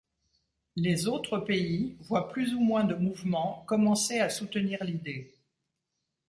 [0.75, 5.31] Les autres pays voient plus ou moins de mouvements commencer à soutenir l'idée.